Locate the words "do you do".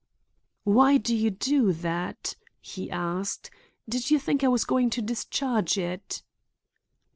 0.97-1.71